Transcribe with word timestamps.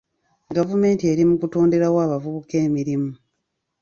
Gavumenti 0.55 1.03
eri 1.11 1.23
mu 1.29 1.35
kutonderawo 1.41 1.97
abavubuka 2.05 2.53
emirimu. 2.67 3.11